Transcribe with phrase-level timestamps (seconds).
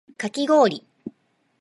[0.17, 0.83] かき氷